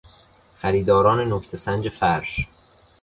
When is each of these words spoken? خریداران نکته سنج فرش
خریداران 0.57 1.33
نکته 1.33 1.57
سنج 1.57 1.89
فرش 1.89 2.47